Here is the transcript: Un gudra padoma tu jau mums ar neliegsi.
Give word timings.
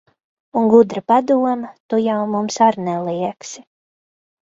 Un 0.61 0.65
gudra 0.71 1.01
padoma 1.11 1.71
tu 1.91 2.01
jau 2.07 2.17
mums 2.33 2.61
ar 2.71 2.75
neliegsi. 2.89 3.59